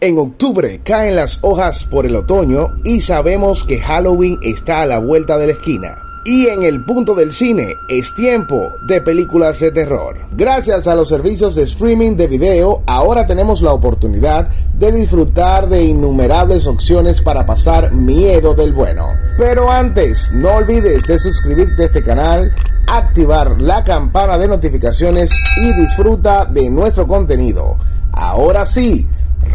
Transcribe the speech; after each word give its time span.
En 0.00 0.16
octubre 0.16 0.80
caen 0.84 1.16
las 1.16 1.40
hojas 1.42 1.84
por 1.84 2.06
el 2.06 2.14
otoño 2.14 2.68
y 2.84 3.00
sabemos 3.00 3.64
que 3.64 3.80
Halloween 3.80 4.38
está 4.44 4.82
a 4.82 4.86
la 4.86 5.00
vuelta 5.00 5.36
de 5.38 5.48
la 5.48 5.54
esquina. 5.54 5.98
Y 6.24 6.46
en 6.46 6.62
el 6.62 6.84
punto 6.84 7.16
del 7.16 7.32
cine 7.32 7.74
es 7.88 8.14
tiempo 8.14 8.68
de 8.86 9.00
películas 9.00 9.58
de 9.58 9.72
terror. 9.72 10.18
Gracias 10.36 10.86
a 10.86 10.94
los 10.94 11.08
servicios 11.08 11.56
de 11.56 11.64
streaming 11.64 12.14
de 12.14 12.28
video, 12.28 12.84
ahora 12.86 13.26
tenemos 13.26 13.60
la 13.60 13.72
oportunidad 13.72 14.48
de 14.74 14.92
disfrutar 14.92 15.68
de 15.68 15.82
innumerables 15.82 16.68
opciones 16.68 17.20
para 17.20 17.44
pasar 17.44 17.92
miedo 17.92 18.54
del 18.54 18.72
bueno. 18.72 19.04
Pero 19.36 19.68
antes, 19.68 20.30
no 20.32 20.50
olvides 20.50 21.08
de 21.08 21.18
suscribirte 21.18 21.82
a 21.82 21.86
este 21.86 22.04
canal, 22.04 22.52
activar 22.86 23.60
la 23.60 23.82
campana 23.82 24.38
de 24.38 24.46
notificaciones 24.46 25.32
y 25.60 25.72
disfruta 25.72 26.44
de 26.44 26.70
nuestro 26.70 27.04
contenido. 27.08 27.76
Ahora 28.12 28.64
sí, 28.64 29.06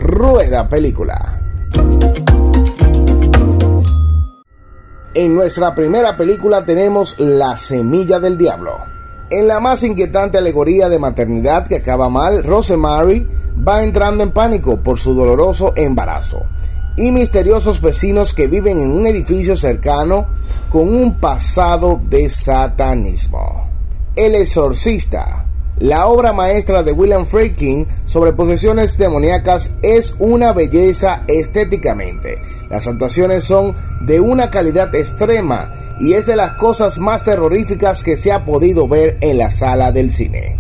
Rueda 0.04 0.68
Película. 0.68 1.40
En 5.14 5.34
nuestra 5.34 5.74
primera 5.74 6.18
película 6.18 6.66
tenemos 6.66 7.18
La 7.20 7.58
Semilla 7.58 8.20
del 8.20 8.38
Diablo. 8.38 8.74
En 9.30 9.48
la 9.48 9.62
más 9.62 9.82
inquietante 9.82 10.38
alegoría 10.38 10.90
de 10.90 11.00
maternidad 11.00 11.68
que 11.68 11.78
acaba 11.78 12.10
mal, 12.10 12.44
Rosemary 12.44 13.26
va 13.66 13.82
entrando 13.82 14.24
en 14.24 14.32
pánico 14.32 14.82
por 14.82 15.00
su 15.00 15.14
doloroso 15.14 15.72
embarazo 15.78 16.44
y 16.98 17.10
misteriosos 17.12 17.80
vecinos 17.80 18.34
que 18.34 18.48
viven 18.48 18.80
en 18.80 18.92
un 18.92 19.08
edificio 19.08 19.56
cercano 19.56 20.26
con 20.70 20.94
un 20.94 21.16
pasado 21.16 22.02
de 22.04 22.28
satanismo. 22.28 23.70
El 24.18 24.36
exorcista 24.36 25.43
la 25.84 26.08
obra 26.08 26.32
maestra 26.32 26.82
de 26.82 26.94
William 26.94 27.26
Friedkin 27.26 27.86
sobre 28.06 28.32
posesiones 28.32 28.98
demoníacas 28.98 29.70
es 29.82 30.16
una 30.18 30.54
belleza 30.54 31.24
estéticamente. 31.28 32.38
Las 32.70 32.88
actuaciones 32.88 33.44
son 33.44 33.76
de 34.00 34.22
una 34.22 34.50
calidad 34.50 34.96
extrema 34.96 35.74
y 36.00 36.14
es 36.14 36.26
de 36.26 36.38
las 36.38 36.54
cosas 36.54 37.00
más 37.00 37.26
terroríficas 37.26 38.02
que 38.02 38.16
se 38.16 38.32
ha 38.32 38.46
podido 38.46 38.88
ver 38.88 39.18
en 39.20 39.38
la 39.38 39.50
sala 39.50 39.92
del 39.92 40.12
cine. 40.12 40.56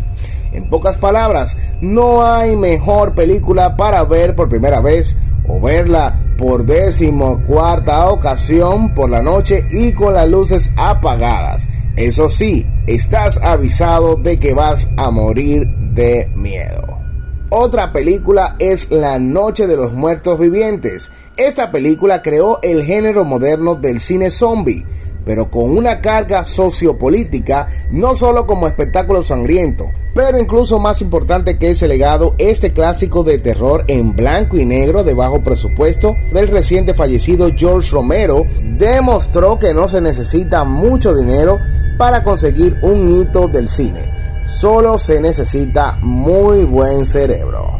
En 0.51 0.69
pocas 0.69 0.97
palabras, 0.97 1.57
no 1.79 2.25
hay 2.25 2.57
mejor 2.57 3.15
película 3.15 3.77
para 3.77 4.03
ver 4.03 4.35
por 4.35 4.49
primera 4.49 4.81
vez 4.81 5.15
o 5.47 5.61
verla 5.61 6.15
por 6.37 6.65
décimo 6.65 7.41
cuarta 7.47 8.09
ocasión 8.09 8.93
por 8.93 9.09
la 9.09 9.21
noche 9.21 9.65
y 9.71 9.93
con 9.93 10.15
las 10.15 10.27
luces 10.27 10.69
apagadas. 10.75 11.69
Eso 11.95 12.29
sí, 12.29 12.67
estás 12.87 13.37
avisado 13.41 14.15
de 14.15 14.39
que 14.39 14.53
vas 14.53 14.89
a 14.97 15.09
morir 15.11 15.67
de 15.67 16.29
miedo. 16.35 16.97
Otra 17.49 17.93
película 17.93 18.55
es 18.59 18.89
La 18.89 19.19
Noche 19.19 19.67
de 19.67 19.77
los 19.77 19.93
Muertos 19.93 20.39
Vivientes. 20.39 21.11
Esta 21.37 21.71
película 21.71 22.21
creó 22.21 22.59
el 22.63 22.83
género 22.83 23.25
moderno 23.25 23.75
del 23.75 23.99
cine 23.99 24.31
zombie 24.31 24.85
pero 25.25 25.49
con 25.49 25.75
una 25.77 26.01
carga 26.01 26.45
sociopolítica, 26.45 27.67
no 27.91 28.15
solo 28.15 28.45
como 28.45 28.67
espectáculo 28.67 29.23
sangriento, 29.23 29.89
pero 30.13 30.37
incluso 30.37 30.79
más 30.79 31.01
importante 31.01 31.57
que 31.57 31.71
ese 31.71 31.87
legado, 31.87 32.35
este 32.37 32.71
clásico 32.71 33.23
de 33.23 33.39
terror 33.39 33.83
en 33.87 34.15
blanco 34.15 34.57
y 34.57 34.65
negro 34.65 35.03
de 35.03 35.13
bajo 35.13 35.43
presupuesto 35.43 36.15
del 36.31 36.49
reciente 36.49 36.93
fallecido 36.93 37.49
George 37.55 37.91
Romero 37.91 38.45
demostró 38.61 39.57
que 39.57 39.73
no 39.73 39.87
se 39.87 40.01
necesita 40.01 40.63
mucho 40.63 41.15
dinero 41.15 41.57
para 41.97 42.23
conseguir 42.23 42.77
un 42.81 43.09
hito 43.09 43.47
del 43.47 43.67
cine, 43.67 44.05
solo 44.45 44.99
se 44.99 45.19
necesita 45.19 45.97
muy 46.01 46.63
buen 46.63 47.05
cerebro. 47.05 47.79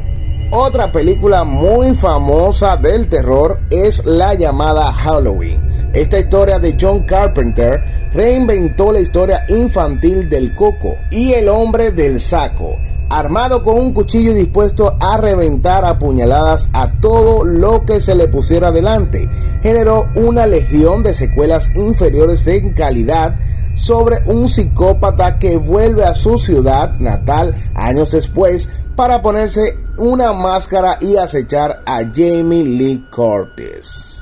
Otra 0.52 0.92
película 0.92 1.44
muy 1.44 1.96
famosa 1.96 2.78
del 2.78 3.08
terror 3.08 3.60
es 3.72 4.06
la 4.06 4.36
llamada 4.36 4.94
Halloween 4.94 5.73
esta 5.94 6.18
historia 6.18 6.58
de 6.58 6.76
John 6.80 7.04
Carpenter 7.04 7.82
reinventó 8.14 8.92
la 8.92 9.00
historia 9.00 9.46
infantil 9.48 10.28
del 10.28 10.54
coco 10.56 10.98
y 11.12 11.34
el 11.34 11.48
hombre 11.48 11.92
del 11.92 12.20
saco, 12.20 12.78
armado 13.10 13.64
con 13.64 13.78
un 13.78 13.94
cuchillo 13.94 14.34
dispuesto 14.34 14.98
a 15.00 15.18
reventar 15.18 15.86
a 15.86 16.00
puñaladas 16.00 16.70
a 16.74 16.92
todo 17.00 17.46
lo 17.46 17.86
que 17.86 18.02
se 18.02 18.16
le 18.16 18.28
pusiera 18.28 18.72
delante. 18.72 19.30
Generó 19.62 20.08
una 20.16 20.48
legión 20.48 21.04
de 21.04 21.14
secuelas 21.14 21.70
inferiores 21.76 22.48
en 22.48 22.74
calidad 22.74 23.36
sobre 23.76 24.18
un 24.26 24.50
psicópata 24.50 25.38
que 25.38 25.58
vuelve 25.58 26.06
a 26.06 26.16
su 26.16 26.40
ciudad 26.40 26.98
natal 26.98 27.54
años 27.76 28.12
después 28.12 28.68
para 28.96 29.22
ponerse 29.22 29.78
una 29.98 30.34
máscara 30.34 30.98
y 31.02 31.18
acechar 31.18 31.84
a 31.86 32.00
Jamie 32.00 32.64
Lee 32.64 33.06
Curtis 33.12 34.13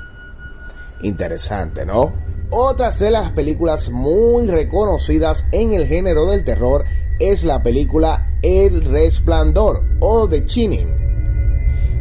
interesante, 1.03 1.85
¿no? 1.85 2.11
Otras 2.49 2.99
de 2.99 3.11
las 3.11 3.31
películas 3.31 3.89
muy 3.89 4.45
reconocidas 4.47 5.45
en 5.53 5.71
el 5.71 5.87
género 5.87 6.25
del 6.25 6.43
terror 6.43 6.83
es 7.19 7.45
la 7.45 7.63
película 7.63 8.27
El 8.41 8.83
Resplandor 8.83 9.83
o 10.01 10.27
The 10.27 10.41
Shining. 10.45 11.01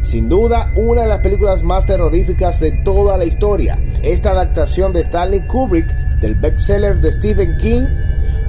Sin 0.02 0.28
duda, 0.28 0.72
una 0.76 1.02
de 1.02 1.08
las 1.08 1.20
películas 1.20 1.62
más 1.62 1.86
terroríficas 1.86 2.58
de 2.58 2.72
toda 2.84 3.16
la 3.16 3.26
historia. 3.26 3.78
Esta 4.02 4.30
adaptación 4.30 4.92
de 4.92 5.02
Stanley 5.02 5.46
Kubrick 5.46 5.86
del 6.20 6.34
bestseller 6.34 7.00
de 7.00 7.12
Stephen 7.12 7.56
King 7.58 7.86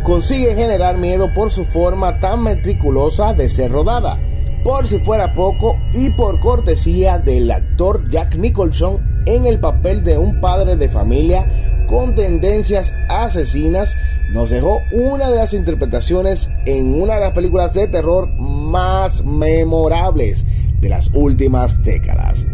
consigue 0.04 0.56
generar 0.56 0.98
miedo 0.98 1.32
por 1.36 1.52
su 1.52 1.66
forma 1.66 2.20
tan 2.20 2.42
meticulosa 2.42 3.34
de 3.34 3.50
ser 3.50 3.72
rodada. 3.72 4.18
Por 4.64 4.88
si 4.88 4.98
fuera 5.00 5.34
poco 5.36 5.78
y 5.94 6.10
por 6.12 6.40
cortesía 6.40 7.20
del 7.20 7.52
actor 7.52 8.10
Jack 8.10 8.36
Nicholson 8.36 9.11
en 9.26 9.46
el 9.46 9.60
papel 9.60 10.04
de 10.04 10.18
un 10.18 10.40
padre 10.42 10.76
de 10.76 10.90
familia 10.90 11.46
con 11.88 12.16
tendencias 12.16 12.94
asesinas, 13.10 13.98
nos 14.32 14.50
dejó 14.50 14.82
una 14.92 15.30
de 15.30 15.36
las 15.36 15.54
interpretaciones 15.54 16.50
en 16.66 17.02
una 17.02 17.16
de 17.16 17.20
las 17.22 17.34
películas 17.34 17.74
de 17.74 17.88
terror 17.88 18.30
más 18.40 19.26
memorables 19.26 20.46
de 20.80 20.90
las 20.90 21.12
últimas 21.14 21.84
décadas. 21.84 22.46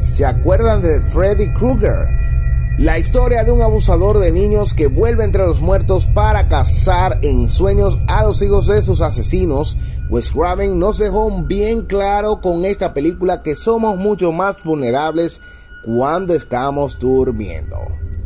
¿Se 0.00 0.24
acuerdan 0.24 0.82
de 0.82 1.00
Freddy 1.00 1.52
Krueger? 1.54 2.08
La 2.78 2.98
historia 2.98 3.44
de 3.44 3.52
un 3.52 3.60
abusador 3.60 4.18
de 4.18 4.32
niños 4.32 4.72
que 4.72 4.86
vuelve 4.86 5.22
entre 5.22 5.44
los 5.44 5.60
muertos 5.60 6.06
para 6.06 6.48
cazar 6.48 7.18
en 7.22 7.50
sueños 7.50 7.98
a 8.06 8.24
los 8.24 8.40
hijos 8.40 8.66
de 8.66 8.80
sus 8.80 9.02
asesinos. 9.02 9.76
Wes 10.08 10.30
Craven 10.30 10.78
nos 10.78 10.98
dejó 10.98 11.30
bien 11.42 11.82
claro 11.82 12.40
con 12.40 12.64
esta 12.64 12.94
película 12.94 13.42
que 13.42 13.54
somos 13.54 13.98
mucho 13.98 14.32
más 14.32 14.64
vulnerables 14.64 15.42
cuando 15.84 16.34
estamos 16.34 16.98
durmiendo. 16.98 17.78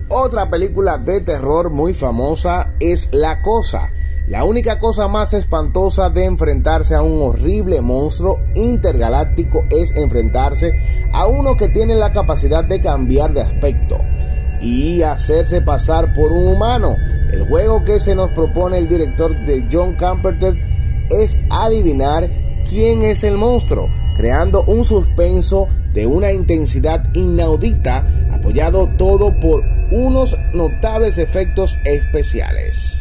Otra 0.09 0.51
película 0.51 0.99
de 0.99 1.21
terror 1.21 1.71
muy 1.71 1.95
famosa 1.95 2.75
es 2.81 3.09
La 3.13 3.43
Cosa. 3.43 3.91
La 4.27 4.45
única 4.45 4.79
cosa 4.79 5.07
más 5.07 5.35
espantosa 5.35 6.09
de 6.09 6.25
enfrentarse 6.25 6.95
a 6.95 7.03
un 7.03 7.21
horrible 7.21 7.83
monstruo 7.83 8.39
intergaláctico 8.55 9.65
es 9.69 9.95
enfrentarse 9.95 10.73
a 11.13 11.27
uno 11.27 11.57
que 11.57 11.69
tiene 11.69 11.95
la 11.95 12.11
capacidad 12.11 12.65
de 12.65 12.81
cambiar 12.81 13.35
de 13.35 13.43
aspecto 13.43 13.99
y 14.63 15.03
hacerse 15.03 15.61
pasar 15.61 16.15
por 16.15 16.33
un 16.33 16.49
humano. 16.49 16.97
El 17.31 17.47
juego 17.47 17.85
que 17.85 18.01
se 18.01 18.15
nos 18.15 18.31
propone 18.31 18.79
el 18.79 18.89
director 18.89 19.45
de 19.45 19.69
John 19.71 19.95
Carpenter 19.95 20.57
es 21.11 21.39
adivinar 21.51 22.31
quién 22.69 23.03
es 23.03 23.25
el 23.25 23.37
monstruo, 23.37 23.89
creando 24.17 24.65
un 24.65 24.87
suspenso 24.87 25.69
de 25.95 26.07
una 26.07 26.33
intensidad 26.33 27.03
inaudita, 27.15 28.05
apoyado 28.33 28.89
todo 28.99 29.33
por 29.41 29.63
unos 29.91 30.37
notables 30.53 31.17
efectos 31.19 31.79
especiales. 31.85 33.01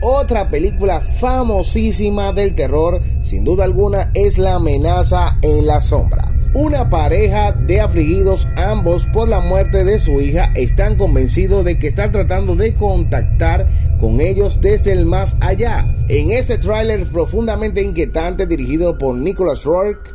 Otra 0.00 0.48
película 0.48 1.00
famosísima 1.00 2.32
del 2.32 2.54
terror, 2.54 3.00
sin 3.22 3.44
duda 3.44 3.64
alguna, 3.64 4.10
es 4.14 4.38
La 4.38 4.54
amenaza 4.54 5.38
en 5.42 5.66
la 5.66 5.80
sombra. 5.80 6.32
Una 6.54 6.88
pareja 6.88 7.52
de 7.52 7.80
afligidos, 7.80 8.48
ambos 8.56 9.06
por 9.06 9.28
la 9.28 9.40
muerte 9.40 9.84
de 9.84 10.00
su 10.00 10.20
hija, 10.20 10.50
están 10.54 10.96
convencidos 10.96 11.64
de 11.64 11.78
que 11.78 11.88
están 11.88 12.10
tratando 12.10 12.56
de 12.56 12.74
contactar 12.74 13.66
con 14.00 14.20
ellos 14.20 14.60
desde 14.60 14.92
el 14.92 15.04
más 15.04 15.36
allá. 15.40 15.86
En 16.08 16.30
este 16.30 16.58
tráiler 16.58 17.06
profundamente 17.06 17.82
inquietante 17.82 18.46
dirigido 18.46 18.96
por 18.96 19.14
Nicholas 19.14 19.64
Rourke, 19.64 20.10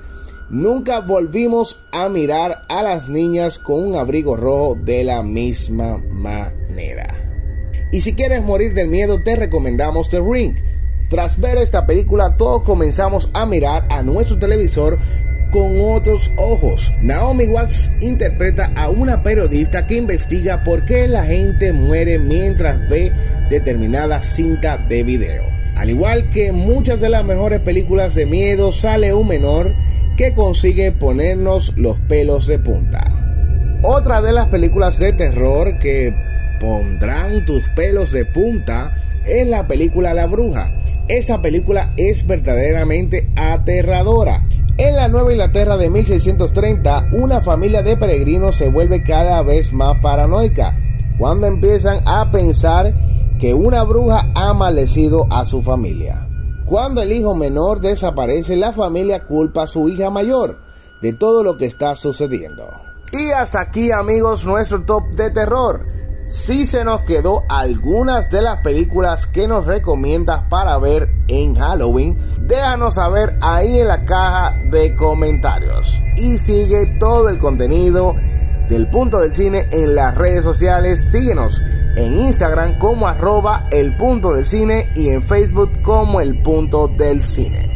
nunca 0.50 1.00
volvimos 1.00 1.80
a 1.92 2.10
mirar 2.10 2.66
a 2.70 2.84
las 2.84 3.10
niñas 3.10 3.60
con 3.60 3.84
un 3.84 3.96
abrigo 3.96 4.36
rojo 4.36 4.76
de 4.76 5.04
la 5.04 5.24
misma 5.24 5.98
manera. 5.98 7.16
Y 7.92 8.02
si 8.02 8.14
quieres 8.14 8.42
morir 8.44 8.74
del 8.74 8.88
miedo, 8.88 9.22
te 9.24 9.36
recomendamos 9.36 10.10
The 10.10 10.20
Ring. 10.20 10.56
Tras 11.10 11.40
ver 11.40 11.58
esta 11.58 11.86
película, 11.86 12.38
todos 12.38 12.64
comenzamos 12.64 13.30
a 13.34 13.46
mirar 13.46 13.86
a 13.90 14.02
nuestro 14.02 14.40
televisor 14.40 14.98
con 15.52 15.80
otros 15.80 16.32
ojos. 16.38 16.92
Naomi 17.02 17.46
Watts 17.46 17.94
interpreta 18.02 18.74
a 18.76 18.90
una 18.90 19.22
periodista 19.22 19.86
que 19.86 19.98
investiga 19.98 20.64
por 20.64 20.86
qué 20.86 21.08
la 21.08 21.26
gente 21.26 21.72
muere 21.72 22.18
mientras 22.18 22.90
ve 22.90 23.12
determinada 23.52 24.24
cinta 24.24 24.78
de 24.78 25.04
video. 25.04 25.53
Al 25.76 25.90
igual 25.90 26.30
que 26.30 26.52
muchas 26.52 27.02
de 27.02 27.10
las 27.10 27.26
mejores 27.26 27.60
películas 27.62 28.16
de 28.16 28.26
miedo, 28.26 28.72
sale 28.72 29.14
un 29.14 29.28
menor 29.28 29.74
que 30.18 30.34
consigue 30.34 30.92
ponernos 30.92 31.74
los 31.76 31.98
pelos 32.00 32.48
de 32.48 32.60
punta. 32.60 33.04
Otra 33.82 34.22
de 34.22 34.32
las 34.32 34.48
películas 34.48 35.00
de 35.00 35.14
terror 35.14 35.78
que 35.80 36.14
pondrán 36.60 37.46
tus 37.46 37.68
pelos 37.76 38.12
de 38.12 38.26
punta 38.26 38.96
es 39.26 39.48
la 39.48 39.68
película 39.68 40.14
La 40.14 40.28
Bruja. 40.28 40.72
Esta 41.08 41.42
película 41.42 41.94
es 41.98 42.26
verdaderamente 42.26 43.30
aterradora. 43.36 44.46
En 44.78 44.96
la 44.96 45.08
Nueva 45.08 45.34
Inglaterra 45.34 45.78
de 45.78 45.90
1630, 45.90 47.10
una 47.12 47.42
familia 47.42 47.84
de 47.84 47.98
peregrinos 47.98 48.56
se 48.56 48.70
vuelve 48.70 49.04
cada 49.04 49.42
vez 49.44 49.74
más 49.74 50.00
paranoica 50.02 50.78
cuando 51.18 51.48
empiezan 51.48 52.00
a 52.06 52.32
pensar 52.32 52.94
que 53.40 53.54
una 53.54 53.84
bruja 53.84 54.32
ha 54.36 54.54
maldecido 54.54 55.26
a 55.30 55.46
su 55.46 55.62
familia. 55.62 56.28
Cuando 56.66 57.02
el 57.02 57.12
hijo 57.12 57.36
menor 57.36 57.82
desaparece, 57.82 58.56
la 58.56 58.72
familia 58.72 59.26
culpa 59.26 59.64
a 59.64 59.68
su 59.68 59.90
hija 59.90 60.10
mayor 60.10 60.58
de 61.02 61.14
todo 61.14 61.44
lo 61.44 61.58
que 61.58 61.66
está 61.66 61.96
sucediendo. 61.96 62.64
Y 63.12 63.30
hasta 63.32 63.62
aquí 63.62 63.92
amigos 63.92 64.46
nuestro 64.46 64.84
top 64.84 65.04
de 65.16 65.30
terror. 65.30 65.86
Si 66.26 66.66
se 66.66 66.86
nos 66.86 67.02
quedó 67.02 67.44
algunas 67.50 68.32
de 68.32 68.42
las 68.42 68.62
películas 68.64 69.28
que 69.28 69.48
nos 69.48 69.66
recomiendas 69.66 70.44
para 70.50 70.78
ver 70.78 71.10
en 71.28 71.54
Halloween, 71.54 72.18
déjanos 72.48 72.96
saber 72.96 73.38
ahí 73.42 73.80
en 73.80 73.90
la 73.90 74.06
caja 74.06 74.56
de 74.72 74.96
comentarios. 74.96 76.02
Y 76.16 76.40
sigue 76.40 76.98
todo 76.98 77.28
el 77.28 77.40
contenido 77.40 78.16
del 78.70 78.90
punto 78.90 79.20
del 79.20 79.34
cine 79.34 79.68
en 79.72 79.96
las 79.96 80.16
redes 80.16 80.44
sociales. 80.44 81.12
Síguenos 81.12 81.62
en 81.96 82.14
Instagram 82.18 82.78
como 82.78 83.08
arroba 83.08 83.68
el 83.72 83.96
punto 83.98 84.34
del 84.34 84.46
cine 84.46 84.90
y 84.96 85.10
en 85.10 85.24
Facebook 85.24 85.82
como 85.82 86.22
el 86.22 86.42
punto 86.42 86.88
del 86.88 87.22
cine. 87.22 87.70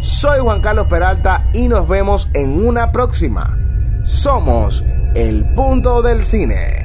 Soy 0.00 0.40
Juan 0.40 0.60
Carlos 0.60 0.86
Peralta 0.86 1.46
y 1.52 1.66
nos 1.68 1.88
vemos 1.88 2.28
en 2.34 2.64
una 2.64 2.92
próxima. 2.92 3.58
Somos 4.04 4.84
el 5.14 5.44
punto 5.54 6.02
del 6.02 6.22
cine. 6.24 6.83